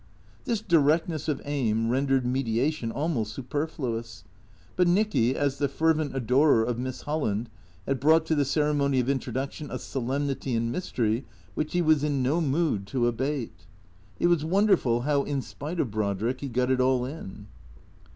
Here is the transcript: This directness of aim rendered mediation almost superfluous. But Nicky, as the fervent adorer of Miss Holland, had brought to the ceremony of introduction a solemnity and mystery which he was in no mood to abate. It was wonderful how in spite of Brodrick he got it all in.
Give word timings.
This 0.45 0.61
directness 0.61 1.27
of 1.27 1.43
aim 1.45 1.87
rendered 1.91 2.25
mediation 2.25 2.91
almost 2.91 3.33
superfluous. 3.35 4.23
But 4.75 4.87
Nicky, 4.87 5.35
as 5.35 5.59
the 5.59 5.67
fervent 5.67 6.15
adorer 6.15 6.63
of 6.63 6.79
Miss 6.79 7.01
Holland, 7.03 7.51
had 7.85 7.99
brought 7.99 8.25
to 8.25 8.33
the 8.33 8.43
ceremony 8.43 8.99
of 8.99 9.11
introduction 9.11 9.69
a 9.69 9.77
solemnity 9.77 10.55
and 10.55 10.71
mystery 10.71 11.25
which 11.53 11.73
he 11.73 11.83
was 11.83 12.03
in 12.03 12.23
no 12.23 12.41
mood 12.41 12.87
to 12.87 13.05
abate. 13.05 13.67
It 14.19 14.25
was 14.25 14.43
wonderful 14.43 15.01
how 15.01 15.21
in 15.21 15.43
spite 15.43 15.79
of 15.79 15.91
Brodrick 15.91 16.41
he 16.41 16.49
got 16.49 16.71
it 16.71 16.81
all 16.81 17.05
in. 17.05 17.45